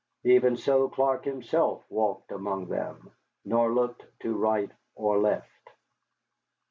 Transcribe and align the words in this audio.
Even 0.23 0.57
so 0.57 0.89
Clark 0.89 1.25
himself 1.25 1.83
walked 1.87 2.31
among 2.31 2.69
them, 2.69 3.11
nor 3.45 3.71
looked 3.71 4.03
to 4.21 4.35
right 4.35 4.71
or 4.95 5.19
left. 5.19 5.69